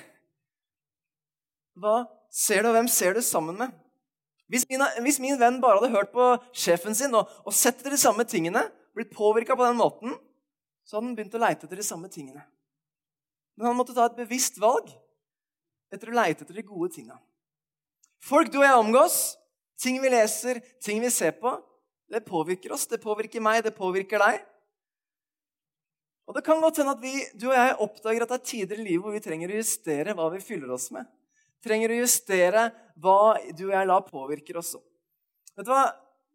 [1.78, 1.98] Hva
[2.30, 3.74] ser du, og hvem ser du sammen med?
[4.50, 7.94] Hvis min, hvis min venn bare hadde hørt på sjefen sin og, og sett etter
[7.94, 8.64] de samme tingene,
[8.98, 10.16] blitt påvirka på den måten,
[10.86, 12.42] så hadde han begynt å leite etter de samme tingene.
[13.58, 14.90] Men han måtte ta et bevisst valg
[15.94, 17.18] etter å leite etter de gode tinga.
[18.26, 19.18] Folk du og jeg omgås,
[19.80, 21.54] ting vi leser, ting vi ser på,
[22.10, 22.88] det påvirker oss.
[22.90, 24.42] Det påvirker meg, det påvirker deg.
[26.30, 28.82] Og Det kan godt hende at vi, du og jeg oppdager at det er tider
[28.82, 31.08] i livet hvor vi trenger å justere hva vi fyller oss med.
[31.66, 32.70] Trenger å justere
[33.00, 34.76] hva du og jeg lar påvirker oss.
[35.56, 35.90] Vet du hva?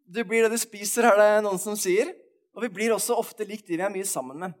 [0.05, 2.11] Du blir det du spiser, er det noen som sier.
[2.55, 4.55] Og vi blir også ofte likt de vi er mye sammen med.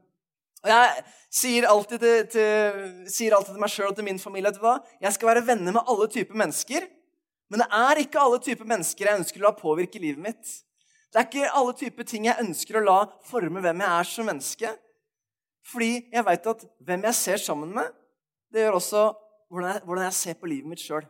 [0.65, 4.49] Og Jeg sier alltid til, til, sier alltid til meg sjøl og til min familie
[4.49, 6.87] at jeg skal være venner med alle typer mennesker.
[7.53, 10.55] Men det er ikke alle typer mennesker jeg ønsker å la påvirke livet mitt.
[11.13, 12.97] Det er ikke alle typer ting jeg ønsker å la
[13.29, 14.71] forme hvem jeg er som menneske.
[15.69, 17.93] Fordi jeg veit at hvem jeg ser sammen med,
[18.53, 19.05] det gjør også
[19.49, 21.05] hvordan jeg, hvordan jeg ser på livet mitt sjøl.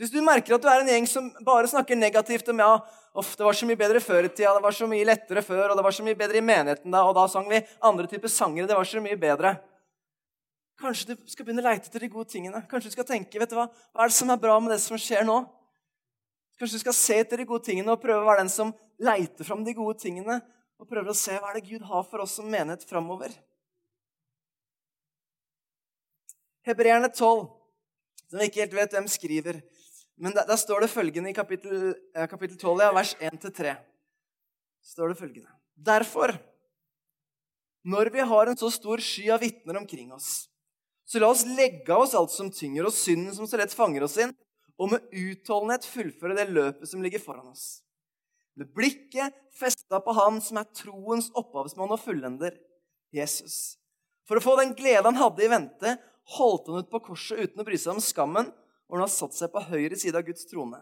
[0.00, 2.70] Hvis du merker at du er en gjeng som bare snakker negativt om ja,
[3.14, 5.66] ofte det var så mye bedre før i tida, det var så mye lettere før,
[5.70, 8.32] og det var så mye bedre i menigheten da, og da sang vi andre typer
[8.32, 9.52] sanger, det var så mye bedre.
[10.80, 12.64] Kanskje du skal begynne å leite etter de gode tingene.
[12.70, 14.80] Kanskje du skal tenke vet du hva, hva er det som er bra med det
[14.82, 15.42] som skjer nå?
[16.58, 18.72] Kanskje du skal se etter de gode tingene og prøve å være den som
[19.02, 20.40] leiter fram de gode tingene,
[20.80, 23.30] og prøver å se hva er det Gud har for oss som menighet framover.
[26.66, 27.48] Hebreerne 12,
[28.30, 29.58] som vi ikke helt vet hvem skriver.
[30.22, 33.76] Men der, der står det følgende i kapittel, eh, kapittel 12, ja, vers 1-3.
[34.82, 35.50] står det følgende.
[35.74, 36.34] Derfor,
[37.84, 40.48] når vi har en så stor sky av vitner omkring oss,
[41.06, 44.06] så la oss legge av oss alt som tynger, og synden som så lett fanger
[44.06, 44.34] oss inn,
[44.78, 47.82] og med utholdenhet fullføre det løpet som ligger foran oss.
[48.58, 52.56] Med blikket festa på Han som er troens opphavsmann og fullender,
[53.12, 53.76] Jesus.
[54.28, 55.94] For å få den glede han hadde i vente,
[56.36, 58.50] holdt han ut på korset uten å bry seg om skammen,
[58.88, 60.80] og han har satt seg på høyre side av Guds trone.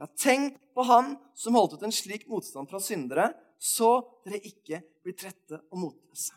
[0.00, 4.80] Ja, tenk på Han som holdt ut en slik motstand fra syndere, så dere ikke
[5.04, 6.32] blir trette og motløse.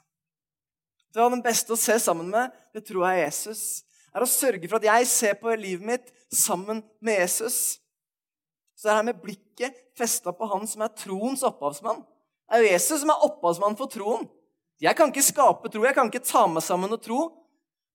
[1.13, 3.63] Det var den beste å se sammen med, det tror jeg er Jesus.
[4.12, 7.77] Er å sørge for at jeg ser på livet mitt sammen med Jesus.
[8.75, 12.01] Så det her med blikket festa på han som er troens opphavsmann.
[12.01, 14.25] Det er jo Jesus som er opphavsmann for troen.
[14.82, 17.21] Jeg kan ikke skape tro, jeg kan ikke ta meg sammen og tro.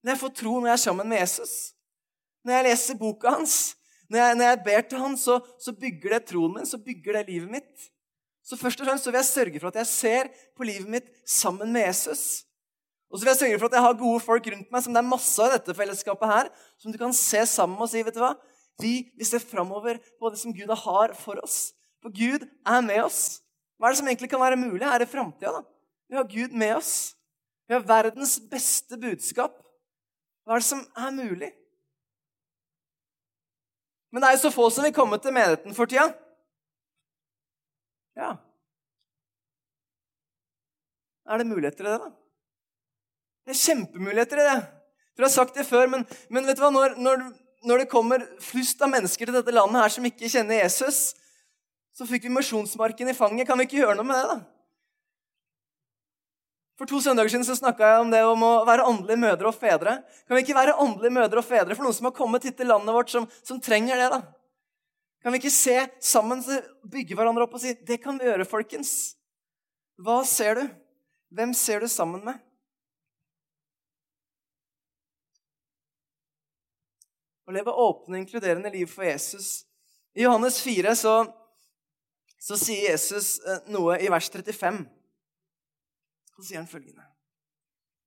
[0.02, 1.54] Men jeg får tro når jeg er sammen med Jesus.
[2.46, 3.56] Når jeg leser boka hans,
[4.08, 7.18] når jeg, når jeg ber til han, så, så, bygger det troen min, så bygger
[7.18, 7.88] det livet mitt.
[8.46, 11.10] Så først og fremst så vil jeg sørge for at jeg ser på livet mitt
[11.28, 12.46] sammen med Jesus.
[13.12, 15.02] Og så vil jeg sørge for at jeg har gode folk rundt meg, som det
[15.02, 16.48] er masse av i dette fellesskapet her,
[16.80, 18.32] som du kan se sammen og si vet du hva?
[18.80, 21.74] Vi, vi ser framover på det som Gud har for oss.
[22.04, 23.40] For Gud er med oss.
[23.76, 25.60] Hva er det som egentlig kan være mulig her i framtida?
[26.08, 26.92] Vi har Gud med oss.
[27.68, 29.56] Vi har verdens beste budskap.
[30.48, 31.50] Hva er det som er mulig?
[34.08, 36.06] Men det er jo så få som vil komme til menigheten for tida.
[38.16, 38.30] Ja
[41.28, 42.08] Er det muligheter i det, da?
[43.44, 44.56] Det er kjempemuligheter i det.
[45.18, 46.72] Dere har sagt det før, men, men vet du hva?
[46.72, 47.26] Når, når,
[47.68, 51.10] når, det kommer flust av mennesker til dette landet her som ikke kjenner Jesus,
[51.92, 53.44] så fikk vi misjonsmarken i fanget.
[53.44, 54.57] Kan vi ikke gjøre noe med det, da?
[56.78, 59.56] For to søndager siden så snakka jeg om det om å være åndelige mødre og
[59.58, 59.96] fedre.
[60.28, 62.70] Kan vi ikke være åndelige mødre og fedre for noen som har kommet hit til
[62.70, 64.10] landet vårt, som, som trenger det?
[64.14, 64.20] da?
[65.18, 66.44] Kan vi ikke se sammen,
[66.86, 69.16] bygge hverandre opp og si 'Det kan vi gjøre, folkens'?
[69.98, 70.68] Hva ser du?
[71.34, 72.38] Hvem ser du sammen med?
[77.48, 79.64] Å leve åpne inkluderende liv for Jesus.
[80.14, 81.14] I Johannes 4 så,
[82.38, 84.84] så sier Jesus eh, noe i vers 35.
[86.38, 87.02] Så sier han følgende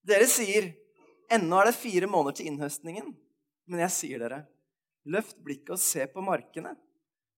[0.07, 0.71] Dere sier
[1.31, 3.11] ennå er det fire måneder til innhøstningen.
[3.69, 4.39] Men jeg sier dere,
[5.05, 6.73] løft blikket og se på markene.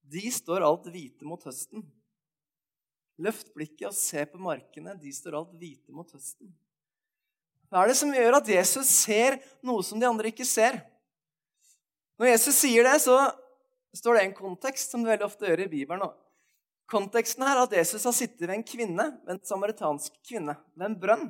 [0.01, 1.83] De står alt hvite mot høsten.
[3.21, 4.95] Løft blikket og se på markene.
[4.97, 6.53] De står alt hvite mot høsten.
[7.67, 10.79] Hva er det som gjør at Jesus ser noe som de andre ikke ser?
[12.21, 13.17] Når Jesus sier det, så
[13.97, 16.13] står det en kontekst som det veldig ofte gjør i Bibelen.
[16.91, 20.99] Konteksten her er at Jesus har sittet ved en kvinne, en samaritansk kvinne, ved en
[20.99, 21.29] brønn.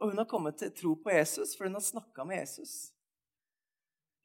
[0.00, 2.90] Og hun har kommet til tro på Jesus, for hun har snakka med Jesus.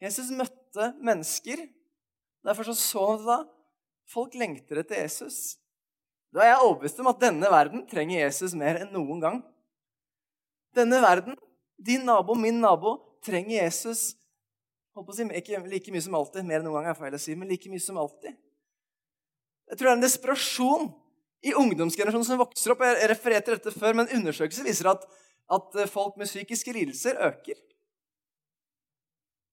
[0.02, 1.68] Jesus møtte mennesker.
[2.46, 3.38] Derfor så, så han da
[4.10, 5.58] folk lengter etter Jesus.
[6.34, 9.42] Da er jeg overbevist om at denne verden trenger Jesus mer enn noen gang.
[10.76, 11.36] Denne verden,
[11.76, 14.14] din nabo, min nabo, trenger Jesus
[14.92, 17.48] Si, ikke like mye som alltid, mer enn noen gang er feil å si, men
[17.48, 18.36] like mye som alltid.
[19.72, 20.88] Jeg tror det er en desperasjon
[21.48, 22.84] i ungdomsgenerasjonen som vokser opp.
[22.86, 25.06] Jeg refererte dette før, men undersøkelser viser at,
[25.52, 27.56] at folk med psykiske lidelser øker.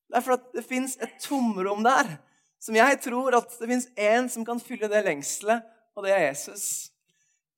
[0.09, 2.17] Det er fordi det fins et tomrom der
[2.59, 5.63] som jeg tror at det fins én som kan fylle det lengselet,
[5.95, 6.91] og det er Jesus.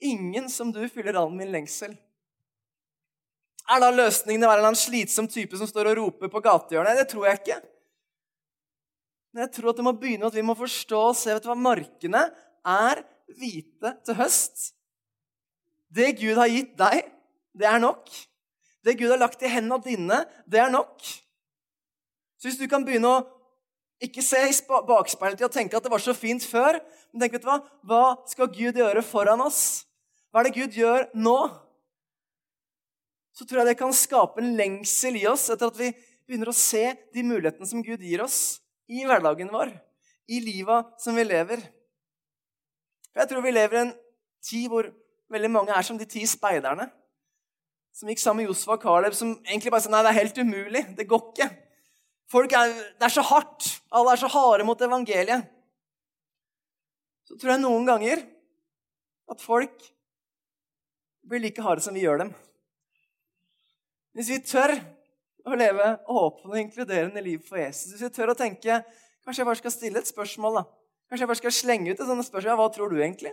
[0.04, 1.94] Ingen som du fyller all min lengsel.
[3.70, 7.00] Er da løsningen å være en slitsom type som står og roper på gatehjørnet?
[7.00, 7.58] Det tror jeg ikke.
[9.30, 11.48] Men jeg tror at det må begynne at vi må forstå og se vet du
[11.52, 12.24] hva, markene
[12.66, 13.02] er
[13.38, 14.70] hvite til høst.
[15.90, 17.08] Det Gud har gitt deg,
[17.56, 18.10] det er nok.
[18.84, 21.02] Det Gud har lagt i hendene dine, det er nok.
[22.40, 23.24] Så hvis du kan begynne å
[24.00, 24.54] ikke se i
[24.88, 26.78] bakspeilet og tenke at det var så fint før,
[27.12, 29.84] men tenk, vet du hva, hva skal Gud gjøre foran oss?
[30.30, 31.36] Hva er det Gud gjør nå?
[33.36, 35.90] Så tror jeg det kan skape en lengsel i oss etter at vi
[36.28, 39.72] begynner å se de mulighetene som Gud gir oss i hverdagen vår,
[40.30, 41.62] i liva som vi lever.
[43.10, 43.92] For Jeg tror vi lever i en
[44.44, 44.88] tid hvor
[45.30, 46.88] veldig mange er som de ti speiderne.
[47.94, 50.38] Som gikk sammen med Josfa og Caleb, som egentlig bare sa nei, det er helt
[50.38, 50.84] umulig.
[50.98, 51.48] Det går ikke.
[52.30, 53.70] Folk er, Det er så hardt.
[53.90, 55.48] Alle er så harde mot evangeliet.
[57.26, 58.22] Så tror jeg noen ganger
[59.30, 59.84] at folk
[61.26, 62.32] blir like harde som vi gjør dem.
[64.18, 64.74] Hvis vi tør
[65.46, 68.82] å leve åpne og inkluderende liv for Jesus, hvis vi tør å tenke
[69.20, 70.79] Kanskje jeg bare skal stille et spørsmål, da.
[71.10, 72.58] Kanskje jeg bare skal slenge ut et sånt spørsmål.
[72.60, 73.32] Hva tror du egentlig?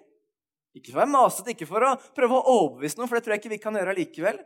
[0.74, 3.36] Ikke for å være masete, ikke for å prøve å overbevise noen, for det tror
[3.36, 4.40] jeg ikke vi kan gjøre likevel.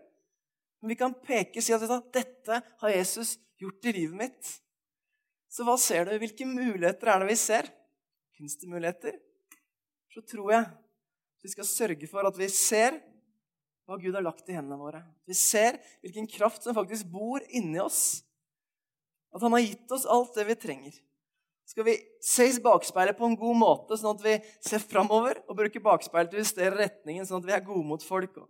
[0.82, 4.52] Men vi kan peke og si at dette har Jesus gjort i livet mitt.
[5.52, 6.16] Så hva ser du?
[6.20, 7.70] Hvilke muligheter er det vi ser?
[8.36, 9.16] Fins det muligheter?
[10.12, 10.68] Så tror jeg
[11.42, 13.00] vi skal sørge for at vi ser
[13.88, 15.02] hva Gud har lagt i hendene våre.
[15.28, 18.22] Vi ser hvilken kraft som faktisk bor inni oss.
[19.32, 21.00] At han har gitt oss alt det vi trenger.
[21.72, 25.56] Skal vi se i bakspeilet på en god måte, sånn at vi ser framover og
[25.56, 28.50] bruker bakspeilet til å justere retningen, sånn at vi er gode mot folk og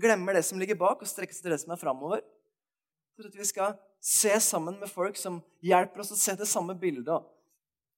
[0.00, 2.22] glemmer det som ligger bak, og strekker seg til det som er framover.
[3.18, 6.76] For at vi skal se sammen med folk som hjelper oss å se det samme
[6.78, 7.26] bildet.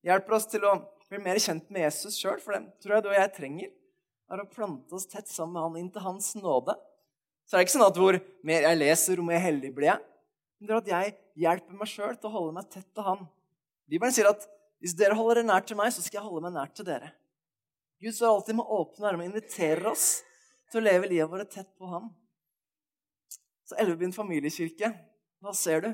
[0.05, 0.74] Hjelper oss til å
[1.12, 3.70] bli mer kjent med Jesus sjøl, for det tror jeg du og jeg trenger
[4.33, 6.74] er å plante oss tett sammen med han inn til hans nåde.
[7.44, 10.05] Så det er ikke sånn at hvor mer jeg leser, hvor mer heldig blir jeg.
[10.59, 13.27] Men det er at jeg hjelper meg sjøl til å holde meg tett til han.
[13.90, 14.47] Bibelen sier at
[14.83, 17.12] hvis dere holder dere nært til meg, så skal jeg holde meg nært til dere.
[18.03, 20.09] Gud står alltid med åpne armer og inviterer oss
[20.70, 22.11] til å leve livet vårt tett på ham.
[23.64, 24.90] Så Elvebyen familiekirke,
[25.40, 25.90] hva ser du?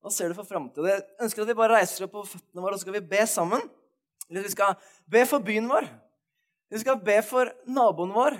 [0.00, 0.94] Hva ser du for framtida?
[0.94, 3.24] Jeg ønsker at vi bare reiser opp på føttene våre og så skal vi be
[3.28, 3.64] sammen.
[4.28, 4.76] Eller vi skal
[5.10, 5.88] be for byen vår.
[6.70, 8.36] Vi skal be for naboen vår.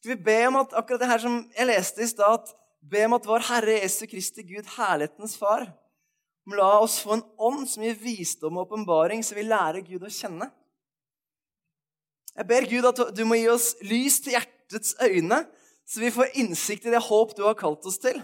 [0.00, 2.50] Skal vi be om at akkurat det her som jeg leste i stad,
[2.84, 5.68] be om at vår Herre Jesu Kristi Gud, herlighetens Far,
[6.52, 10.12] la oss få en ånd som gir visdom og åpenbaring, så vi lærer Gud å
[10.12, 10.50] kjenne.
[12.34, 15.44] Jeg ber Gud at du må gi oss lys til hjertets øyne,
[15.88, 18.18] så vi får innsikt i det håp du har kalt oss til.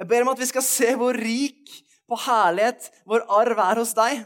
[0.00, 1.72] Jeg ber om at vi skal se hvor rik
[2.08, 4.22] på herlighet vår arv er hos deg.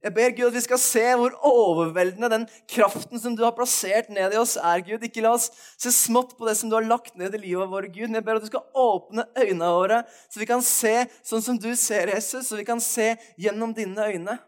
[0.00, 4.08] Jeg ber Gud at vi skal se hvor overveldende den kraften som du har plassert
[4.08, 4.80] ned i oss, er.
[4.86, 5.02] Gud.
[5.04, 7.90] Ikke la oss se smått på det som du har lagt ned i livet vårt,
[7.92, 8.06] Gud.
[8.08, 9.98] Men jeg ber at du skal åpne øynene våre,
[10.32, 14.06] så vi kan se sånn som du ser, Jesus, så vi kan se gjennom dine
[14.08, 14.38] øyne.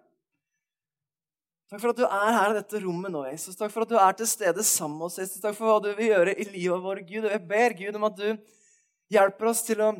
[1.68, 3.56] Takk for at du er her i dette rommet nå, Jesus.
[3.56, 5.18] Takk for at du er til stede sammen med oss.
[5.20, 5.40] Jesus.
[5.40, 7.26] Takk for hva du vil gjøre i livet vårt, Gud.
[7.26, 8.26] Og jeg ber Gud om at du
[9.12, 9.90] hjelper oss til å,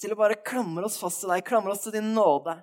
[0.00, 2.58] til å bare klamre oss fast til deg, klamre oss til din nåde.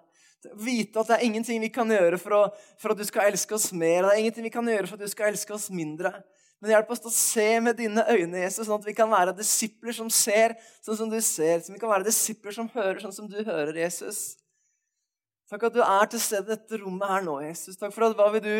[0.55, 2.41] Vite at det er ingenting vi kan gjøre for, å,
[2.79, 4.05] for, at du skal elske oss mer.
[4.05, 6.13] Det er ingenting vi kan gjøre for at du skal elske oss mindre.
[6.59, 9.35] Men hjelp oss til å se med dine øyne, Jesus, sånn at vi kan være
[9.35, 11.63] disipler som ser sånn som du ser.
[11.63, 14.37] Så vi kan være disipler som hører sånn som du hører, Jesus.
[15.49, 17.79] Takk at du er til stede i dette rommet her nå, Jesus.
[17.79, 18.55] Takk for at hva vil du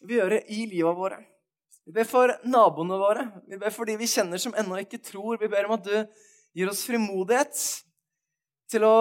[0.00, 1.20] vil gjøre i livet våre.
[1.86, 3.26] Vi ber for naboene våre.
[3.48, 5.40] Vi ber for de vi kjenner som ennå ikke tror.
[5.40, 5.94] Vi ber om at du
[6.56, 7.56] gir oss frimodighet
[8.70, 8.96] til å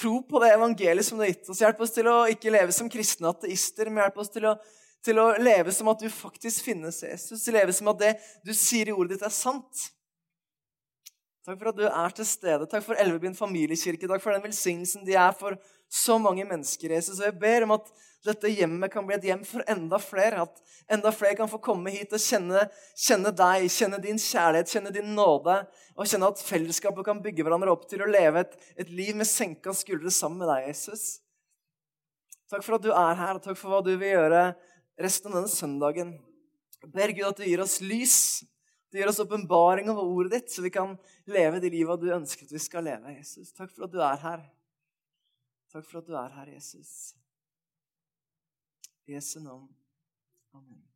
[0.00, 1.60] tro på det evangeliet som du har gitt oss.
[1.62, 4.54] Hjelp oss til å ikke leve som kristne ateister, men hjelp oss til å,
[5.04, 7.46] til å leve som at du faktisk finnes, Jesus.
[7.54, 8.12] Leve som at det
[8.46, 9.88] du sier i ordet ditt, er sant.
[11.48, 12.66] Takk for at du er til stede.
[12.68, 14.04] Takk for Elvebyen familiekirke.
[14.04, 15.54] Takk for den velsignelsen de er for
[15.88, 16.92] så mange mennesker.
[16.92, 17.22] Jesus.
[17.22, 17.86] Og jeg ber om at
[18.26, 20.44] dette hjemmet kan bli et hjem for enda flere.
[20.44, 20.60] At
[20.92, 25.08] enda flere kan få komme hit og kjenne, kjenne deg, kjenne din kjærlighet, kjenne din
[25.16, 25.56] nåde.
[25.96, 28.52] Og kjenne at fellesskapet kan bygge hverandre opp til å leve et,
[28.84, 31.06] et liv med senka skuldre sammen med deg, Jesus.
[32.52, 34.44] Takk for at du er her, og takk for hva du vil gjøre
[35.00, 36.12] resten av denne søndagen.
[36.84, 38.20] Jeg ber Gud at du gir oss lys
[38.90, 40.96] du gir oss åpenbaring over ordet ditt, så vi kan
[41.28, 43.14] leve de livet du ønsker at vi skal leve.
[43.18, 43.52] Jesus.
[43.52, 44.44] Takk for at du er her.
[45.72, 47.14] Takk for at du er her, Jesus.
[49.06, 49.68] I Jesu navn.
[50.54, 50.87] Amen.